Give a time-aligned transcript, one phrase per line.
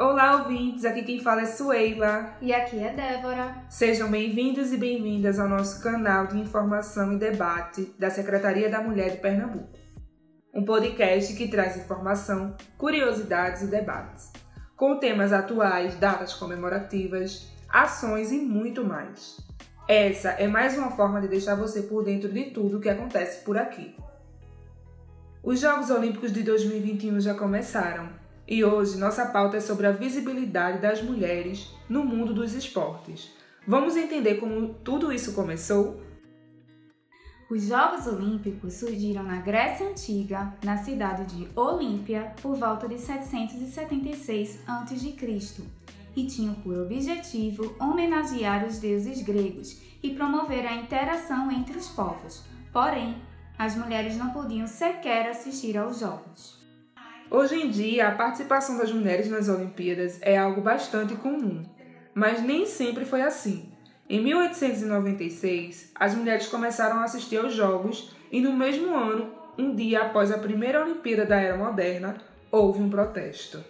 [0.00, 0.86] Olá, ouvintes!
[0.86, 2.34] Aqui quem fala é Sueila.
[2.40, 3.54] E aqui é Débora.
[3.68, 9.10] Sejam bem-vindos e bem-vindas ao nosso canal de informação e debate da Secretaria da Mulher
[9.10, 9.68] de Pernambuco.
[10.54, 14.32] Um podcast que traz informação, curiosidades e debates,
[14.74, 19.36] com temas atuais, datas comemorativas, ações e muito mais.
[19.86, 23.44] Essa é mais uma forma de deixar você por dentro de tudo o que acontece
[23.44, 23.94] por aqui.
[25.42, 28.19] Os Jogos Olímpicos de 2021 já começaram
[28.50, 33.30] e hoje nossa pauta é sobre a visibilidade das mulheres no mundo dos esportes.
[33.64, 36.02] Vamos entender como tudo isso começou?
[37.48, 44.60] Os Jogos Olímpicos surgiram na Grécia Antiga, na cidade de Olímpia, por volta de 776
[44.66, 45.80] a.C.,
[46.16, 52.42] e tinham por objetivo homenagear os deuses gregos e promover a interação entre os povos.
[52.72, 53.16] Porém,
[53.56, 56.59] as mulheres não podiam sequer assistir aos Jogos.
[57.32, 61.62] Hoje em dia, a participação das mulheres nas Olimpíadas é algo bastante comum,
[62.12, 63.72] mas nem sempre foi assim.
[64.08, 70.02] Em 1896, as mulheres começaram a assistir aos Jogos e, no mesmo ano, um dia
[70.02, 72.16] após a primeira Olimpíada da Era Moderna,
[72.50, 73.64] houve um protesto.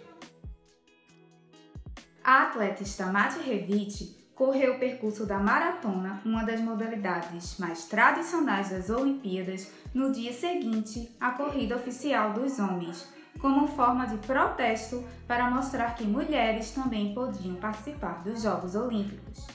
[2.23, 8.89] A atleta Stamati Revit correu o percurso da maratona, uma das modalidades mais tradicionais das
[8.89, 15.95] Olimpíadas, no dia seguinte à corrida oficial dos homens como forma de protesto para mostrar
[15.95, 19.47] que mulheres também podiam participar dos Jogos Olímpicos.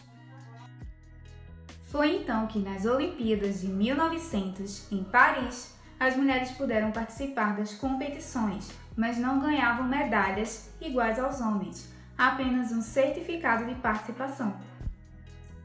[1.84, 8.70] Foi então que nas Olimpíadas de 1900, em Paris, as mulheres puderam participar das competições,
[8.96, 14.56] mas não ganhavam medalhas iguais aos homens, apenas um certificado de participação.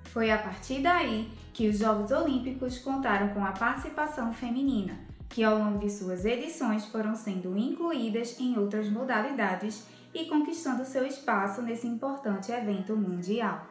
[0.05, 4.97] Foi a partir daí que os Jogos Olímpicos contaram com a participação feminina,
[5.31, 11.05] que ao longo de suas edições foram sendo incluídas em outras modalidades e conquistando seu
[11.05, 13.65] espaço nesse importante evento mundial.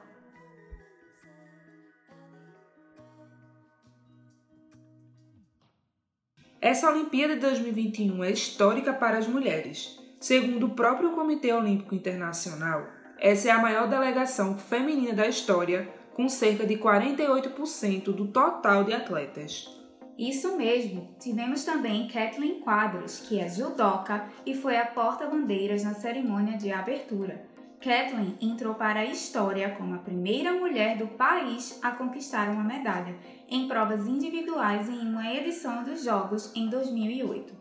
[6.60, 9.98] Essa Olimpíada de 2021 é histórica para as mulheres.
[10.18, 12.86] Segundo o próprio Comitê Olímpico Internacional,
[13.18, 18.92] essa é a maior delegação feminina da história, com cerca de 48% do total de
[18.92, 19.79] atletas.
[20.20, 26.58] Isso mesmo, tivemos também Kathleen Quadros, que é judoca e foi a porta-bandeiras na cerimônia
[26.58, 27.48] de abertura.
[27.80, 33.16] Kathleen entrou para a história como a primeira mulher do país a conquistar uma medalha
[33.48, 37.54] em provas individuais em uma edição dos Jogos em 2008.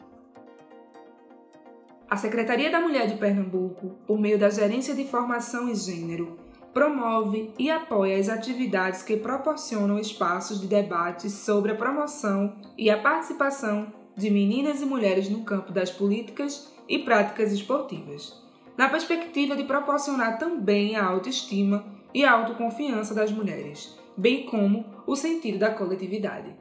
[2.09, 6.37] A Secretaria da Mulher de Pernambuco, por meio da Gerência de Formação e Gênero,
[6.73, 12.97] promove e apoia as atividades que proporcionam espaços de debate sobre a promoção e a
[12.97, 18.41] participação de meninas e mulheres no campo das políticas e práticas esportivas,
[18.77, 25.15] na perspectiva de proporcionar também a autoestima e a autoconfiança das mulheres, bem como o
[25.15, 26.55] sentido da coletividade.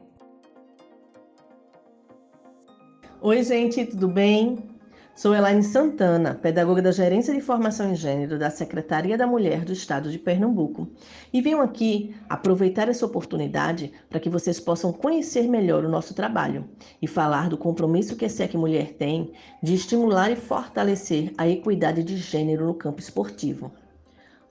[3.20, 4.77] Oi, gente, tudo bem?
[5.18, 9.72] Sou Elaine Santana, pedagoga da Gerência de Formação em Gênero da Secretaria da Mulher do
[9.72, 10.86] Estado de Pernambuco,
[11.32, 16.68] e venho aqui aproveitar essa oportunidade para que vocês possam conhecer melhor o nosso trabalho
[17.02, 22.04] e falar do compromisso que a SEC Mulher tem de estimular e fortalecer a equidade
[22.04, 23.72] de gênero no campo esportivo.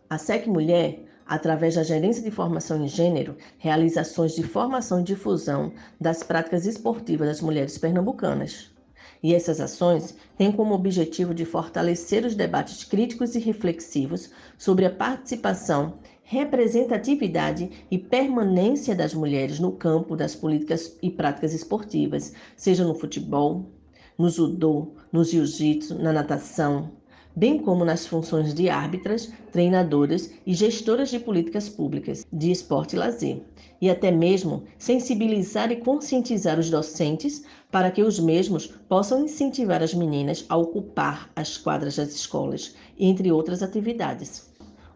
[0.09, 5.03] A SEC Mulher através da Gerência de Formação em Gênero, realiza ações de formação e
[5.03, 8.75] difusão das práticas esportivas das mulheres pernambucanas.
[9.21, 14.91] E essas ações têm como objetivo de fortalecer os debates críticos e reflexivos sobre a
[14.91, 22.93] participação, representatividade e permanência das mulheres no campo das políticas e práticas esportivas, seja no
[22.93, 23.65] futebol,
[24.17, 26.91] no judô, no jiu-jitsu, na natação,
[27.37, 32.99] bem como nas funções de árbitras, treinadoras e gestoras de políticas públicas de esporte e
[32.99, 33.41] lazer,
[33.79, 39.93] e até mesmo sensibilizar e conscientizar os docentes para que os mesmos possam incentivar as
[39.93, 44.47] meninas a ocupar as quadras das escolas, entre outras atividades.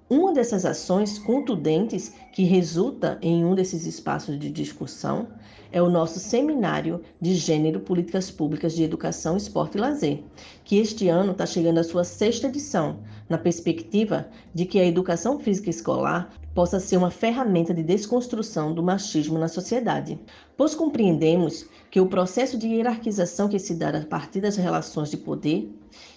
[0.10, 5.28] Uma dessas ações contundentes que resulta em um desses espaços de discussão
[5.72, 10.24] é o nosso Seminário de Gênero Políticas Públicas de Educação, Esporte e Lazer,
[10.66, 13.00] que este ano está chegando à sua sexta edição,
[13.30, 18.84] na perspectiva de que a educação física escolar possa ser uma ferramenta de desconstrução do
[18.84, 20.20] machismo na sociedade,
[20.58, 25.18] pois compreendemos que o processo de hierarquização que se dá a partir das relações de
[25.18, 25.70] poder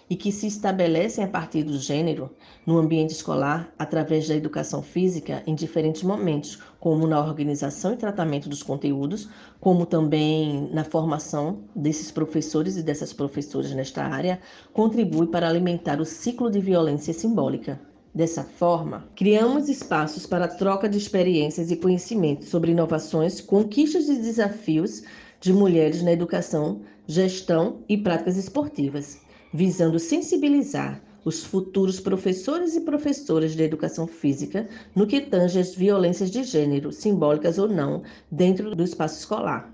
[0.08, 2.30] e que se estabelecem a partir do gênero
[2.66, 8.48] no ambiente escolar através da educação física em diferentes momentos, como na organização e tratamento
[8.48, 9.28] dos conteúdos,
[9.60, 14.40] como também na formação desses professores e dessas professoras nesta área,
[14.72, 17.93] contribui para alimentar o ciclo de violência simbólica.
[18.14, 25.02] Dessa forma, criamos espaços para troca de experiências e conhecimentos sobre inovações, conquistas e desafios
[25.40, 29.24] de mulheres na educação, gestão e práticas esportivas
[29.54, 36.28] visando sensibilizar os futuros professores e professoras de educação física no que tange às violências
[36.28, 39.72] de gênero, simbólicas ou não, dentro do espaço escolar.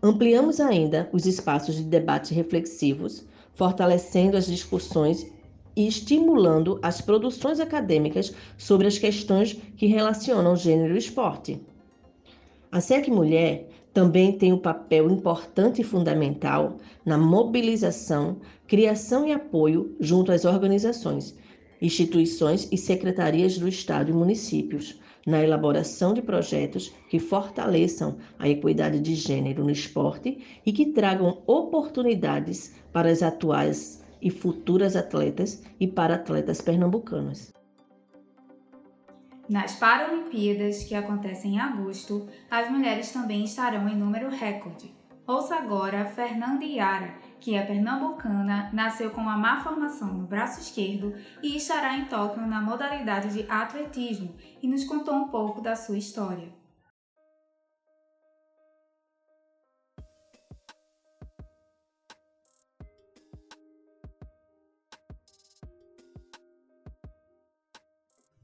[0.00, 5.26] Ampliamos ainda os espaços de debate reflexivos, fortalecendo as discussões
[5.76, 11.60] e estimulando as produções acadêmicas sobre as questões que relacionam gênero e esporte.
[12.72, 19.94] A SEC Mulher também tem um papel importante e fundamental na mobilização, criação e apoio
[20.00, 21.34] junto às organizações,
[21.80, 29.00] instituições e secretarias do Estado e municípios, na elaboração de projetos que fortaleçam a equidade
[29.00, 35.86] de gênero no esporte e que tragam oportunidades para as atuais e futuras atletas e
[35.86, 37.52] para atletas pernambucanos.
[39.48, 44.92] Nas Paralimpíadas, que acontecem em agosto, as mulheres também estarão em número recorde.
[45.24, 51.14] Ouça agora Fernanda Iara, que é pernambucana, nasceu com uma má formação no braço esquerdo
[51.40, 55.98] e estará em Tóquio na modalidade de atletismo e nos contou um pouco da sua
[55.98, 56.48] história.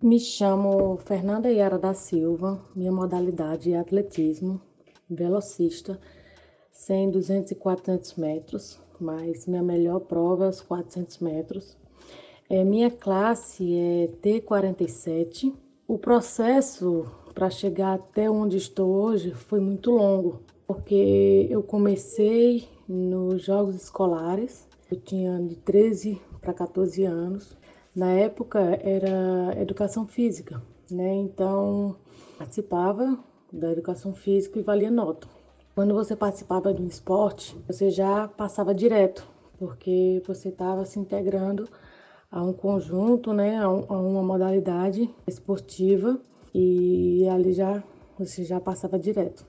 [0.02, 4.60] Me chamo Fernanda Yara da Silva, minha modalidade é atletismo,
[5.08, 5.96] velocista,
[6.72, 11.76] 100, 200 e 400 metros, mas minha melhor prova é os 400 metros.
[12.50, 15.54] É, minha classe é T47.
[15.87, 23.44] O processo para chegar até onde estou hoje foi muito longo, porque eu comecei nos
[23.44, 27.56] Jogos Escolares, eu tinha de 13 para 14 anos,
[27.94, 31.14] na época era educação física, né?
[31.14, 31.96] Então
[32.38, 33.18] participava
[33.52, 35.28] da educação física e valia nota.
[35.74, 39.26] Quando você participava de um esporte, você já passava direto,
[39.58, 41.68] porque você estava se integrando
[42.30, 46.18] a um conjunto, né, a, um, a, uma modalidade esportiva
[46.54, 47.82] e ali já
[48.18, 49.46] você já passava direto.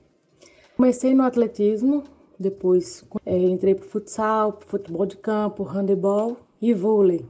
[0.75, 2.03] Comecei no atletismo,
[2.39, 7.25] depois é, entrei para futsal, futebol de campo, handebol e vôlei.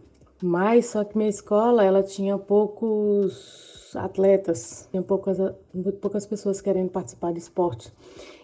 [0.46, 5.38] Mas só que minha escola ela tinha poucos atletas, tinha poucas,
[5.74, 7.94] muito poucas pessoas querendo participar de esporte.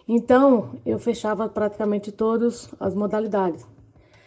[0.07, 3.67] Então eu fechava praticamente todas as modalidades.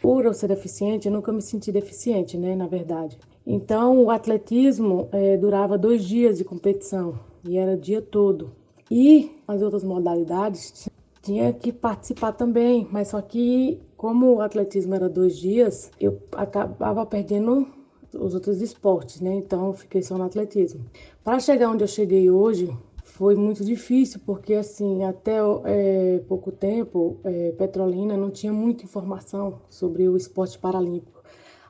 [0.02, 2.54] Por eu ser deficiente, eu nunca me senti deficiente, né?
[2.54, 3.18] Na verdade.
[3.46, 8.52] Então o atletismo é, durava dois dias de competição e era o dia todo.
[8.90, 10.90] E as outras modalidades
[11.22, 17.06] tinha que participar também, mas só que como o atletismo era dois dias, eu acabava
[17.06, 17.68] perdendo
[18.12, 19.32] os outros esportes, né?
[19.34, 20.84] Então fiquei só no atletismo.
[21.22, 27.20] Para chegar onde eu cheguei hoje foi muito difícil, porque assim, até é, pouco tempo,
[27.22, 31.22] é, Petrolina não tinha muita informação sobre o esporte paralímpico.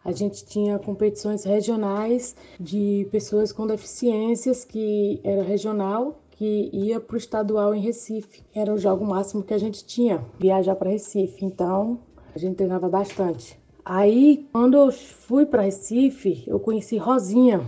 [0.04, 7.14] A gente tinha competições regionais de pessoas com deficiências, que era regional, que ia para
[7.14, 8.42] o estadual em Recife.
[8.52, 11.44] Era o jogo máximo que a gente tinha, viajar para Recife.
[11.44, 12.00] Então,
[12.34, 13.56] a gente treinava bastante.
[13.84, 17.60] Aí, quando eu fui para Recife, eu conheci Rosinha.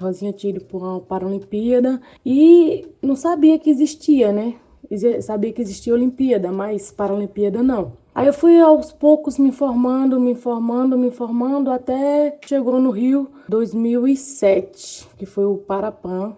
[0.00, 4.54] Rosinha tinha ido para uma Paralimpíada e não sabia que existia, né?
[5.20, 7.92] Sabia que existia Olimpíada, mas Paralimpíada não.
[8.14, 13.30] Aí eu fui aos poucos me informando, me informando, me informando, até chegou no Rio
[13.46, 16.34] 2007, que foi o Parapan,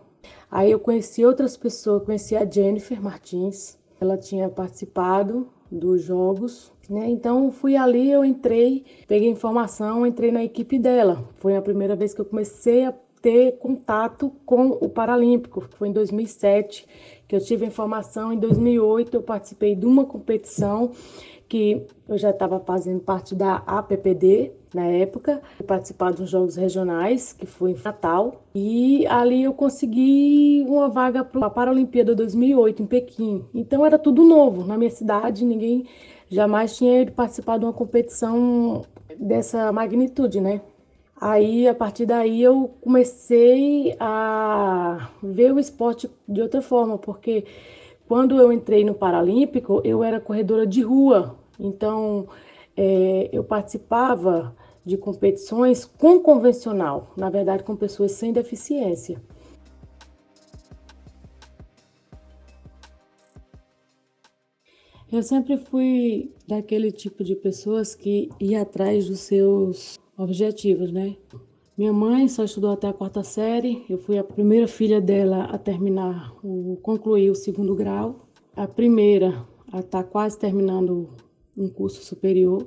[0.55, 7.09] Aí eu conheci outras pessoas, conheci a Jennifer Martins, ela tinha participado dos jogos, né?
[7.09, 11.29] Então fui ali, eu entrei, peguei informação, entrei na equipe dela.
[11.39, 15.93] Foi a primeira vez que eu comecei a ter contato com o Paralímpico, foi em
[15.93, 16.87] 2007,
[17.27, 18.33] que eu tive informação.
[18.33, 20.93] Em 2008 eu participei de uma competição
[21.49, 27.47] que eu já estava fazendo parte da APPD na época, participar dos Jogos Regionais, que
[27.47, 33.45] foi em Natal, e ali eu consegui uma vaga para a Paralimpíada 2008 em Pequim.
[33.55, 35.87] Então era tudo novo na minha cidade, ninguém
[36.29, 38.83] jamais tinha participado de uma competição
[39.19, 40.61] dessa magnitude, né?
[41.21, 47.45] Aí, a partir daí, eu comecei a ver o esporte de outra forma, porque
[48.07, 52.27] quando eu entrei no Paralímpico, eu era corredora de rua, então
[52.77, 59.21] é, eu participava de competições com convencional, na verdade, com pessoas sem deficiência.
[65.11, 71.17] Eu sempre fui daquele tipo de pessoas que ia atrás dos seus objetivos, né?
[71.77, 73.85] Minha mãe só estudou até a quarta série.
[73.89, 78.29] Eu fui a primeira filha dela a terminar, o, concluir o segundo grau.
[78.57, 81.11] A primeira a estar tá quase terminando
[81.57, 82.67] um curso superior.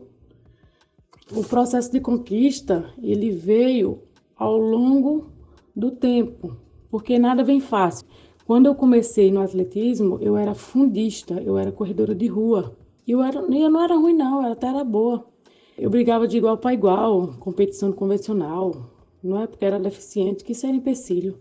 [1.36, 4.00] O processo de conquista ele veio
[4.36, 5.28] ao longo
[5.76, 6.56] do tempo,
[6.90, 8.08] porque nada vem fácil.
[8.46, 12.78] Quando eu comecei no atletismo, eu era fundista, eu era corredora de rua.
[13.06, 15.28] E eu, era, eu não era ruim, não, eu até era boa.
[15.78, 18.90] Eu brigava de igual para igual, competição convencional.
[19.22, 21.38] Não é porque era deficiente que isso era empecilho.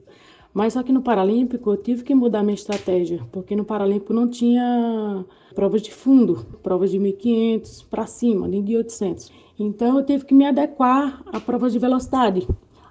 [0.52, 4.26] Mas só que no Paralímpico eu tive que mudar minha estratégia, porque no Paralímpico não
[4.28, 5.24] tinha
[5.54, 9.45] provas de fundo, provas de 1.500 para cima, nem de 800.
[9.58, 12.46] Então eu tive que me adequar a provas de velocidade.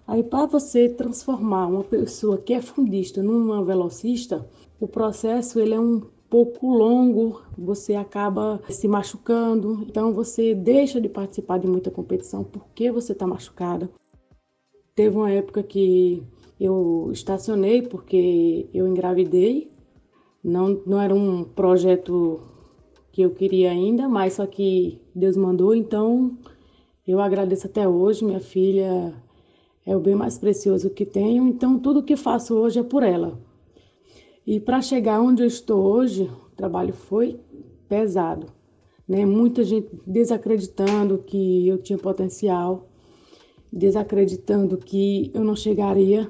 [0.08, 4.48] Aí, para você transformar uma pessoa que é fundista numa velocista,
[4.80, 11.10] o processo ele é um pouco longo, você acaba se machucando, então você deixa de
[11.10, 13.90] participar de muita competição porque você está machucada.
[14.94, 16.24] Teve uma época que
[16.60, 19.72] eu estacionei porque eu engravidei,
[20.44, 22.42] não, não era um projeto
[23.12, 26.38] que eu queria ainda, mas só que Deus mandou, então
[27.08, 29.14] eu agradeço até hoje, minha filha
[29.86, 33.40] é o bem mais precioso que tenho, então tudo que faço hoje é por ela.
[34.46, 37.40] E para chegar onde eu estou hoje, o trabalho foi
[37.88, 38.48] pesado,
[39.08, 39.26] né?
[39.26, 42.88] Muita gente desacreditando que eu tinha potencial,
[43.72, 46.30] desacreditando que eu não chegaria.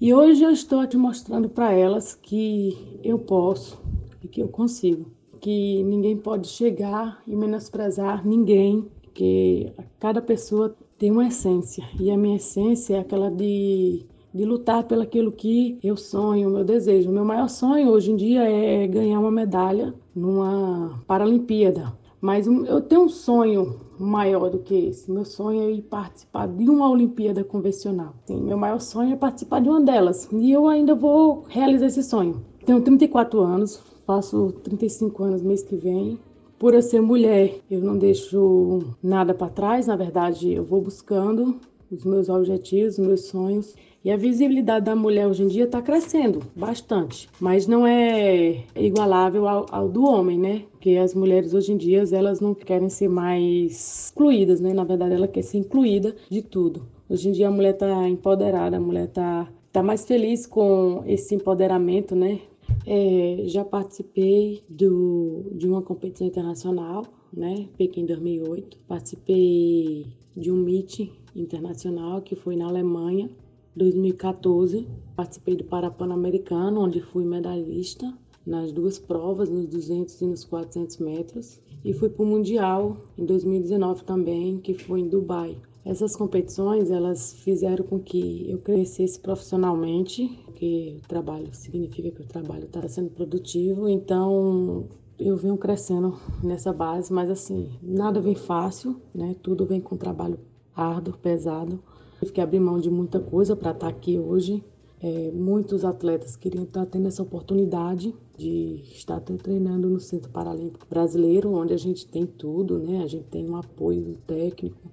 [0.00, 3.80] E hoje eu estou te mostrando para elas que eu posso
[4.22, 8.88] e que eu consigo, que ninguém pode chegar e menosprezar ninguém,
[9.20, 11.84] que cada pessoa tem uma essência.
[12.00, 16.64] E a minha essência é aquela de, de lutar pelo aquilo que eu sonho, meu
[16.64, 17.10] desejo.
[17.10, 21.92] Meu maior sonho hoje em dia é ganhar uma medalha numa Paralimpíada.
[22.18, 25.10] Mas eu tenho um sonho maior do que esse.
[25.10, 28.14] Meu sonho é ir participar de uma Olimpíada convencional.
[28.24, 30.30] Sim, meu maior sonho é participar de uma delas.
[30.32, 32.42] E eu ainda vou realizar esse sonho.
[32.64, 36.18] Tenho 34 anos, faço 35 anos mês que vem.
[36.60, 41.58] Por eu ser mulher, eu não deixo nada para trás, na verdade, eu vou buscando
[41.90, 43.74] os meus objetivos, os meus sonhos.
[44.04, 49.48] E a visibilidade da mulher hoje em dia está crescendo bastante, mas não é igualável
[49.48, 50.64] ao, ao, do homem, né?
[50.72, 54.74] Porque as mulheres hoje em dia elas não querem ser mais excluídas, né?
[54.74, 56.82] Na verdade, ela quer ser incluída de tudo.
[57.08, 61.34] Hoje em dia a mulher está empoderada, a mulher está tá mais feliz com esse
[61.34, 62.40] empoderamento, né?
[62.86, 67.68] É, já participei do, de uma competição internacional, né?
[67.76, 68.78] Pequim 2008.
[68.88, 70.06] Participei
[70.36, 73.30] de um meet internacional que foi na Alemanha,
[73.76, 74.86] 2014.
[75.14, 78.12] Participei do Parapan-Americano, onde fui medalhista
[78.46, 81.60] nas duas provas, nos 200 e nos 400 metros.
[81.84, 85.56] E fui para o Mundial em 2019 também, que foi em Dubai.
[85.84, 92.26] Essas competições, elas fizeram com que eu crescesse profissionalmente, porque o trabalho significa que o
[92.26, 94.84] trabalho está sendo produtivo, então
[95.18, 99.34] eu venho crescendo nessa base, mas assim, nada vem fácil, né?
[99.42, 100.38] Tudo vem com trabalho
[100.76, 101.82] árduo, pesado.
[102.18, 104.62] Tive que abrir mão de muita coisa para estar tá aqui hoje.
[105.02, 110.86] É, muitos atletas queriam estar tá tendo essa oportunidade de estar treinando no Centro Paralímpico
[110.90, 113.02] Brasileiro, onde a gente tem tudo, né?
[113.02, 114.90] A gente tem um apoio técnico,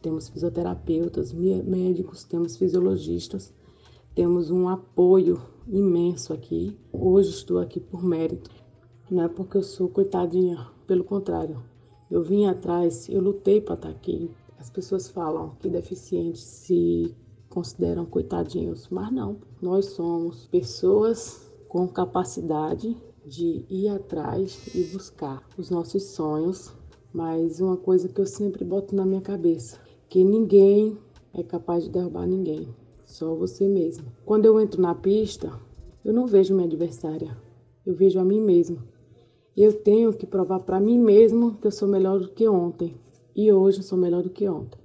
[0.00, 3.52] temos fisioterapeutas, médicos, temos fisiologistas,
[4.18, 6.76] temos um apoio imenso aqui.
[6.92, 8.50] Hoje estou aqui por mérito,
[9.08, 11.62] não é porque eu sou coitadinha, pelo contrário.
[12.10, 14.28] Eu vim atrás, eu lutei para estar aqui.
[14.58, 17.14] As pessoas falam que deficientes se
[17.48, 19.36] consideram coitadinhos, mas não.
[19.62, 26.74] Nós somos pessoas com capacidade de ir atrás e buscar os nossos sonhos.
[27.12, 30.98] Mas uma coisa que eu sempre boto na minha cabeça, que ninguém
[31.32, 32.74] é capaz de derrubar ninguém,
[33.08, 34.12] só você mesmo.
[34.24, 35.50] Quando eu entro na pista,
[36.04, 37.36] eu não vejo minha adversária,
[37.84, 38.82] eu vejo a mim mesmo.
[39.56, 42.94] Eu tenho que provar para mim mesmo que eu sou melhor do que ontem,
[43.34, 44.78] e hoje eu sou melhor do que ontem.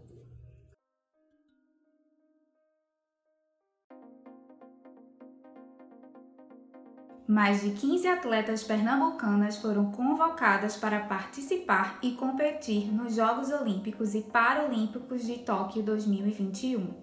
[7.25, 14.21] mais de 15 atletas pernambucanas foram convocadas para participar e competir nos Jogos Olímpicos e
[14.21, 17.02] Paralímpicos de Tóquio 2021.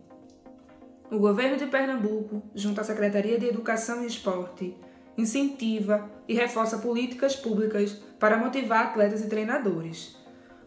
[1.11, 4.77] O governo de Pernambuco, junto à Secretaria de Educação e Esporte,
[5.19, 10.17] incentiva e reforça políticas públicas para motivar atletas e treinadores,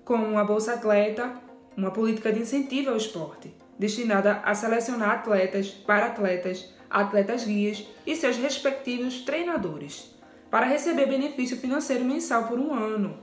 [0.03, 1.31] como a Bolsa Atleta,
[1.77, 8.35] uma política de incentivo ao esporte, destinada a selecionar atletas, para-atletas, atletas guias e seus
[8.35, 10.13] respectivos treinadores,
[10.51, 13.17] para receber benefício financeiro mensal por um ano.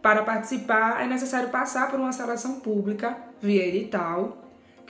[0.00, 4.41] Para participar, é necessário passar por uma seleção pública, via edital,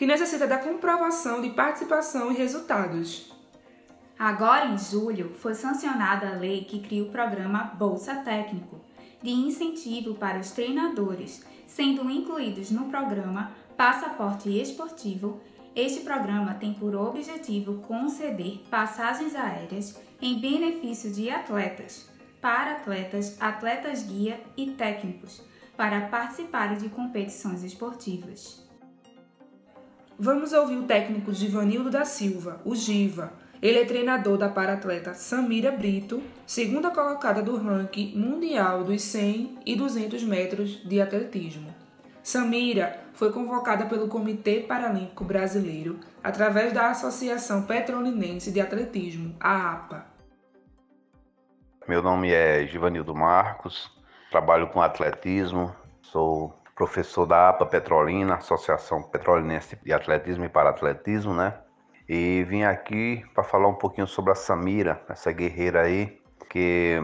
[0.03, 3.33] que necessita da comprovação de participação e resultados.
[4.19, 8.81] Agora, em julho, foi sancionada a lei que cria o programa Bolsa Técnico,
[9.23, 15.41] de incentivo para os treinadores, sendo incluídos no programa Passaporte Esportivo.
[15.73, 24.03] Este programa tem por objetivo conceder passagens aéreas em benefício de atletas, para atletas, atletas
[24.03, 25.41] guia e técnicos,
[25.77, 28.62] para participarem de competições esportivas.
[30.19, 35.71] Vamos ouvir o técnico Givanildo da Silva, o Giva, ele é treinador da paratleta Samira
[35.71, 41.73] Brito, segunda colocada do ranking mundial dos 100 e 200 metros de atletismo.
[42.25, 50.07] Samira foi convocada pelo Comitê Paralímpico Brasileiro através da Associação Petrolinense de Atletismo, a APA.
[51.87, 53.91] Meu nome é Givanildo Marcos,
[54.29, 61.55] trabalho com atletismo, sou professor da APA Petrolina, Associação Petrolinense de Atletismo e Paratletismo, né?
[62.09, 67.03] E vim aqui para falar um pouquinho sobre a Samira, essa guerreira aí, que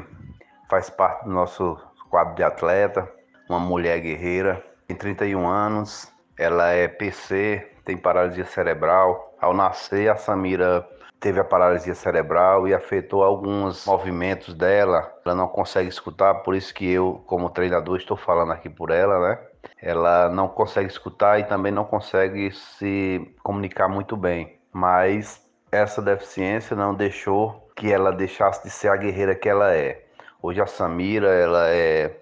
[0.68, 1.76] faz parte do nosso
[2.10, 3.10] quadro de atleta,
[3.48, 9.34] uma mulher guerreira, tem 31 anos, ela é PC, tem paralisia cerebral.
[9.40, 10.86] Ao nascer, a Samira
[11.20, 15.12] teve a paralisia cerebral e afetou alguns movimentos dela.
[15.24, 19.18] Ela não consegue escutar, por isso que eu, como treinador, estou falando aqui por ela,
[19.20, 19.38] né?
[19.80, 26.76] Ela não consegue escutar e também não consegue se comunicar muito bem mas essa deficiência
[26.76, 30.04] não deixou que ela deixasse de ser a guerreira que ela é.
[30.40, 32.16] Hoje a Samira, ela é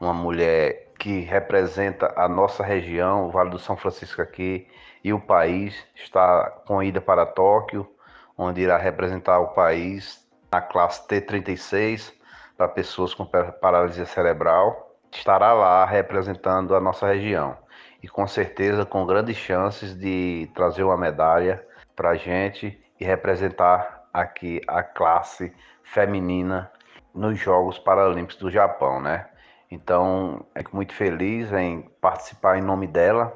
[0.00, 4.68] uma mulher que representa a nossa região, o Vale do São Francisco aqui
[5.02, 5.76] e o país.
[5.94, 7.88] Está com ida para Tóquio,
[8.36, 12.12] onde irá representar o país na classe T36
[12.56, 14.85] para pessoas com paralisia cerebral.
[15.12, 17.56] Estará lá representando a nossa região
[18.02, 24.06] e com certeza com grandes chances de trazer uma medalha para a gente e representar
[24.12, 26.70] aqui a classe feminina
[27.14, 29.26] nos Jogos Paralímpicos do Japão, né?
[29.70, 33.32] Então, fico muito feliz em participar em nome dela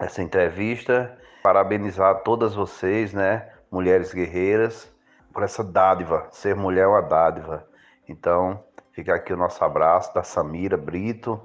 [0.00, 4.90] essa entrevista, parabenizar todas vocês, né, mulheres guerreiras,
[5.32, 7.66] por essa dádiva, ser mulher é uma dádiva.
[8.08, 8.62] Então,
[8.94, 11.40] fica aqui o nosso abraço da Samira Brito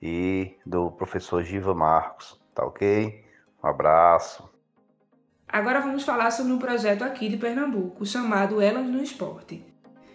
[0.00, 3.24] e do professor Giva Marcos, tá ok?
[3.62, 4.48] Um abraço.
[5.48, 9.64] Agora vamos falar sobre um projeto aqui de Pernambuco chamado Elas no Esporte,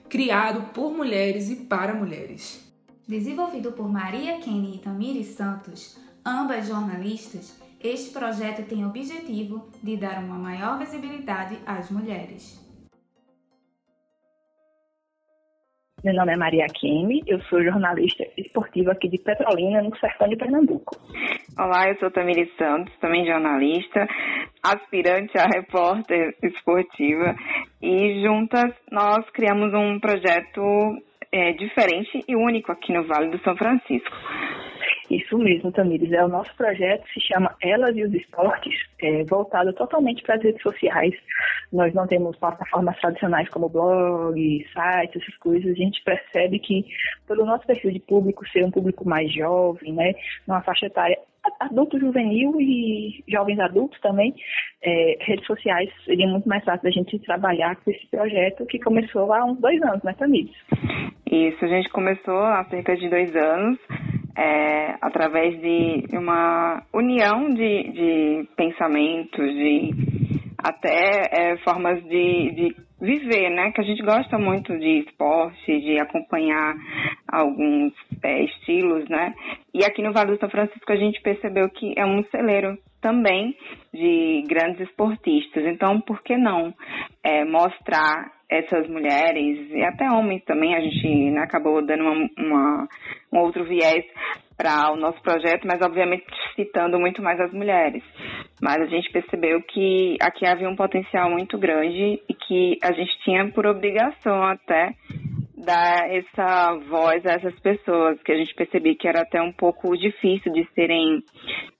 [0.09, 2.65] criado por mulheres e para mulheres.
[3.07, 9.97] Desenvolvido por Maria Kenny e Tamiri Santos, ambas jornalistas, este projeto tem o objetivo de
[9.97, 12.68] dar uma maior visibilidade às mulheres.
[16.01, 20.37] Meu nome é Maria Kemi, eu sou jornalista esportiva aqui de Petrolina, no sertão de
[20.37, 20.95] Pernambuco.
[21.57, 24.07] Olá, eu sou Tamiri Santos, também jornalista,
[24.63, 27.35] aspirante a repórter esportiva
[27.81, 30.61] e juntas nós criamos um projeto
[31.33, 34.15] é, diferente e único aqui no Vale do São Francisco.
[35.09, 36.11] Isso mesmo, Tamires.
[36.11, 40.43] É, o nosso projeto se chama Elas e os Esportes, é, voltado totalmente para as
[40.43, 41.15] redes sociais.
[41.73, 45.71] Nós não temos plataformas tradicionais como blog, sites, essas coisas.
[45.71, 46.85] A gente percebe que,
[47.27, 50.13] pelo nosso perfil de público ser um público mais jovem, né,
[50.47, 51.17] numa faixa etária
[51.59, 54.35] adulto juvenil e jovens adultos também,
[54.83, 59.33] é, redes sociais seria muito mais fácil da gente trabalhar com esse projeto que começou
[59.33, 60.55] há uns dois anos, né, Tamires?
[61.31, 63.79] Isso, a gente começou há cerca de dois anos
[64.39, 69.91] é, através de uma união de, de pensamentos, de
[70.57, 73.71] até é, formas de, de viver, né?
[73.71, 76.73] Que a gente gosta muito de esporte, de acompanhar
[77.27, 79.33] alguns é, estilos, né?
[79.73, 83.55] E aqui no Vale do São Francisco a gente percebeu que é um celeiro também
[83.93, 85.65] de grandes esportistas.
[85.65, 86.73] Então, por que não
[87.23, 90.75] é, mostrar essas mulheres e até homens também?
[90.75, 92.87] A gente né, acabou dando uma, uma,
[93.31, 94.03] um outro viés
[94.59, 98.03] para o nosso projeto, mas obviamente citando muito mais as mulheres.
[98.61, 103.17] Mas a gente percebeu que aqui havia um potencial muito grande e que a gente
[103.23, 104.93] tinha por obrigação até
[105.55, 109.95] dar essa voz a essas pessoas, que a gente percebia que era até um pouco
[109.97, 111.23] difícil de serem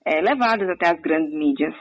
[0.04, 1.74] é, levadas até as grandes mídias.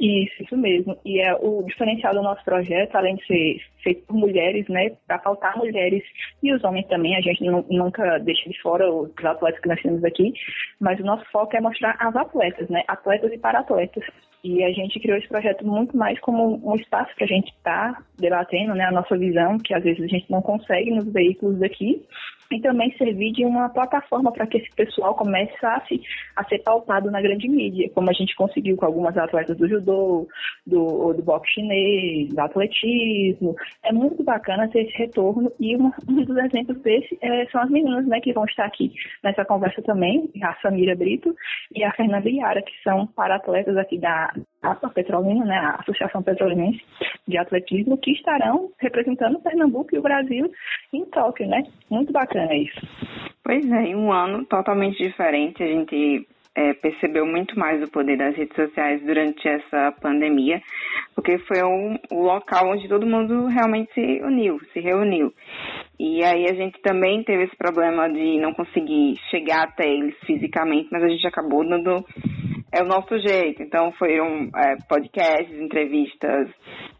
[0.00, 0.96] Isso, isso mesmo.
[1.04, 5.18] E é o diferencial do nosso projeto, além de ser feito por mulheres, né, para
[5.20, 6.02] faltar mulheres
[6.42, 10.02] e os homens também, a gente nunca deixa de fora os atletas que nós temos
[10.04, 10.32] aqui,
[10.80, 14.04] mas o nosso foco é mostrar as atletas, né, atletas e para-atletas.
[14.44, 17.96] E a gente criou esse projeto muito mais como um espaço que a gente está
[18.18, 22.02] debatendo, né, a nossa visão, que às vezes a gente não consegue nos veículos daqui,
[22.50, 26.00] e também servir de uma plataforma para que esse pessoal comece a, se,
[26.36, 30.28] a ser pautado na grande mídia, como a gente conseguiu com algumas atletas do judô,
[30.66, 33.54] do, do boxe chinês, do atletismo.
[33.84, 37.70] É muito bacana ter esse retorno e uma, um dos exemplos desse é, são as
[37.70, 41.34] meninas né, que vão estar aqui nessa conversa também, a Samira Brito
[41.74, 46.80] e a Fernanda Iara, que são para-atletas aqui da APA Petrolina, né, a Associação Petrolinense
[47.26, 50.50] de Atletismo, que estarão representando Pernambuco e o Brasil
[50.92, 51.64] em Tóquio, né?
[51.90, 52.80] Muito bacana isso.
[53.42, 58.36] Pois é, um ano totalmente diferente, a gente é, percebeu muito mais o poder das
[58.36, 60.60] redes sociais durante essa pandemia,
[61.14, 65.32] porque foi um, o local onde todo mundo realmente se uniu, se reuniu.
[65.98, 70.88] E aí a gente também teve esse problema de não conseguir chegar até eles fisicamente,
[70.90, 72.04] mas a gente acabou dando
[72.72, 73.62] é o nosso jeito.
[73.62, 76.48] Então foram é, podcasts, entrevistas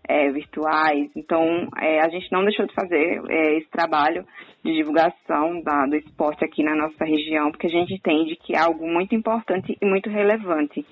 [0.09, 1.11] é, virtuais.
[1.17, 4.25] Então é, a gente não deixou de fazer é, esse trabalho
[4.65, 8.61] de divulgação da, do esporte aqui na nossa região, porque a gente entende que é
[8.61, 10.87] algo muito importante e muito relevante.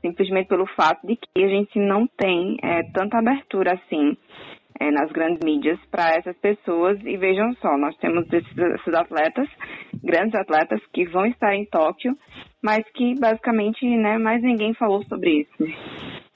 [0.00, 4.16] Simplesmente pelo fato de que a gente não tem é, tanta abertura assim
[4.78, 6.98] é, nas grandes mídias para essas pessoas.
[7.04, 9.48] E vejam só, nós temos esses, esses, atletas,
[10.02, 12.16] grandes atletas, que vão estar em Tóquio,
[12.62, 15.72] mas que basicamente né, mais ninguém falou sobre isso.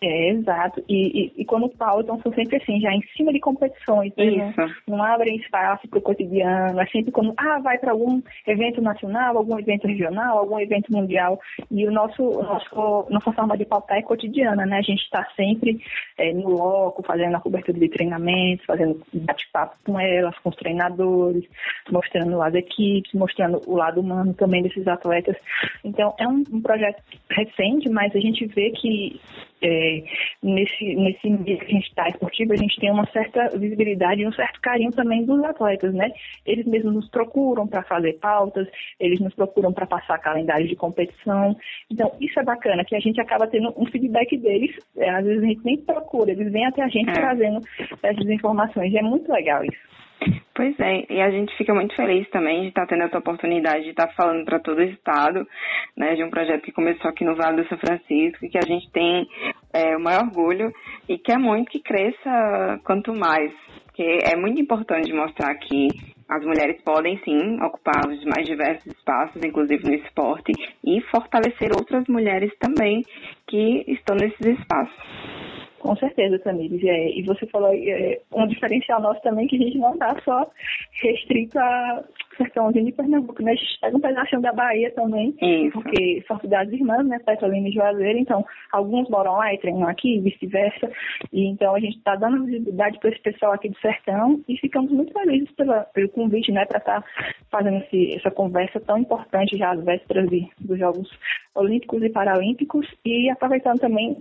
[0.03, 0.83] É, exato.
[0.88, 4.11] E, e, e quando pautam, são sempre assim, já em cima de competições.
[4.16, 4.55] Né?
[4.57, 6.81] Não, não abrem espaço para o cotidiano.
[6.81, 11.38] É sempre quando, ah, vai para algum evento nacional, algum evento regional, algum evento mundial.
[11.70, 14.79] E o nosso, nosso nossa forma de pautar é cotidiana, né?
[14.79, 15.79] A gente está sempre
[16.16, 21.44] é, no loco, fazendo a cobertura de treinamentos, fazendo bate-papo com elas, com os treinadores,
[21.90, 25.36] mostrando as equipes, mostrando o lado humano também desses atletas.
[25.84, 29.20] Então, é um, um projeto recente, mas a gente vê que
[29.62, 30.02] é,
[30.42, 34.26] nesse, nesse meio que a gente está esportivo, a gente tem uma certa visibilidade e
[34.26, 36.10] um certo carinho também dos atletas, né?
[36.46, 38.66] Eles mesmos nos procuram para fazer pautas,
[38.98, 41.56] eles nos procuram para passar calendário de competição.
[41.90, 44.76] Então, isso é bacana, que a gente acaba tendo um feedback deles.
[44.96, 47.12] É, às vezes a gente nem procura, eles vêm até a gente é.
[47.12, 47.60] trazendo
[48.02, 48.92] essas informações.
[48.92, 49.99] E é muito legal isso.
[50.54, 53.90] Pois é, e a gente fica muito feliz também de estar tendo essa oportunidade de
[53.90, 55.46] estar falando para todo o estado,
[55.96, 58.90] né, de um projeto que começou aqui no Vale do São Francisco que a gente
[58.92, 59.26] tem
[59.72, 60.70] é, o maior orgulho
[61.09, 63.50] e quer muito que cresça quanto mais,
[63.85, 65.88] porque é muito importante mostrar que
[66.28, 70.52] as mulheres podem sim ocupar os mais diversos espaços, inclusive no esporte,
[70.85, 73.04] e fortalecer outras mulheres também
[73.48, 75.49] que estão nesses espaços.
[75.80, 76.82] Com certeza, Tamires.
[76.84, 80.50] É, e você falou é, um diferencial nosso também que a gente não está só
[81.02, 82.04] restrito a
[82.40, 83.53] sertãozinho de Pernambuco, né?
[83.53, 85.72] A gente pega um pedacinho da Bahia também, Isso.
[85.72, 87.18] porque são cidades irmãs, né?
[87.18, 90.90] Petrolina e Juazeiro, então alguns moram lá e treinam aqui, vice-versa.
[91.33, 94.90] E então a gente está dando visibilidade para esse pessoal aqui do sertão e ficamos
[94.90, 96.64] muito felizes pela, pelo convite, né?
[96.64, 97.09] Para estar tá
[97.50, 101.11] fazendo esse, essa conversa tão importante já às vésperas de, dos Jogos
[101.55, 104.16] Olímpicos e Paralímpicos e aproveitando também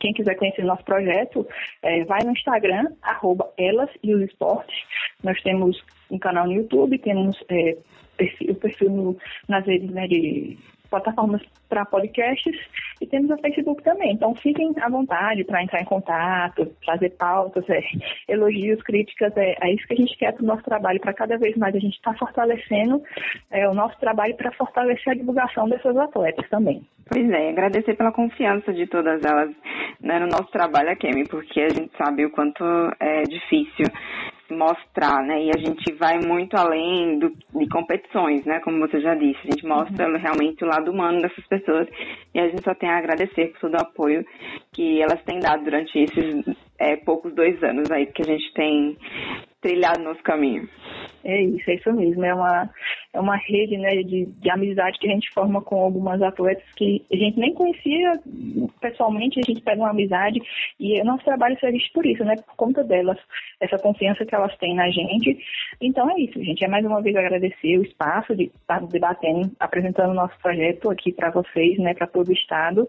[0.00, 1.46] quem quiser conhecer nosso projeto,
[1.82, 4.74] é, vai no Instagram, arroba elas e os esportes.
[5.22, 7.76] Nós temos um canal no YouTube, temos é,
[8.16, 9.16] perfil, perfil no,
[9.48, 12.56] nas redes né, de plataformas para podcasts
[13.00, 14.12] e temos o Facebook também.
[14.12, 17.80] Então fiquem à vontade para entrar em contato, fazer pautas, é,
[18.28, 19.36] elogios, críticas.
[19.36, 21.74] É, é, isso que a gente quer para o nosso trabalho, para cada vez mais
[21.74, 23.02] a gente estar tá fortalecendo
[23.50, 26.82] é, o nosso trabalho para fortalecer a divulgação dessas atletas também.
[27.10, 29.50] Pois é, agradecer pela confiança de todas elas
[30.00, 32.64] né, no nosso trabalho aqui, porque a gente sabe o quanto
[33.00, 33.86] é difícil
[34.54, 35.44] mostrar, né?
[35.44, 38.60] E a gente vai muito além do, de competições, né?
[38.60, 40.18] Como você já disse, a gente mostra uhum.
[40.18, 41.88] realmente o lado humano dessas pessoas
[42.34, 44.24] e a gente só tem a agradecer por todo o apoio
[44.72, 46.44] que elas têm dado durante esses
[46.78, 48.96] é, poucos dois anos aí que a gente tem
[49.60, 50.68] trilhado nosso caminho.
[51.24, 52.24] É isso, é isso mesmo.
[52.24, 52.70] É uma,
[53.12, 57.04] é uma rede né, de, de amizade que a gente forma com algumas atletas que
[57.12, 58.12] a gente nem conhecia
[58.80, 60.40] pessoalmente, a gente pega uma amizade
[60.78, 62.36] e o nosso trabalho serve por isso, né?
[62.36, 63.18] Por conta delas,
[63.60, 65.38] essa confiança que elas têm na gente.
[65.80, 66.64] Então é isso, gente.
[66.64, 71.12] É mais uma vez agradecer o espaço de estar debatendo, apresentando o nosso projeto aqui
[71.12, 72.88] para vocês, né, para todo o estado.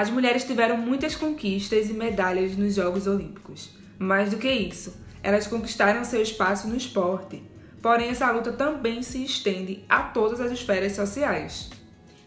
[0.00, 3.68] As mulheres tiveram muitas conquistas e medalhas nos Jogos Olímpicos.
[3.98, 7.42] Mais do que isso, elas conquistaram seu espaço no esporte.
[7.82, 11.68] Porém, essa luta também se estende a todas as esferas sociais.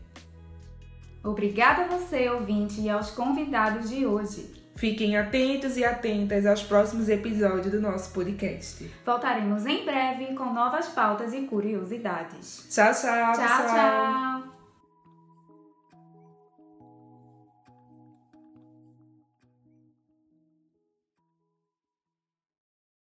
[1.24, 4.55] Obrigada a você, ouvinte, e aos convidados de hoje.
[4.76, 8.90] Fiquem atentos e atentas aos próximos episódios do nosso podcast.
[9.04, 12.66] Voltaremos em breve com novas pautas e curiosidades.
[12.70, 13.32] Tchau, tchau.
[13.32, 14.42] Tchau, pessoal.
[14.42, 14.55] tchau.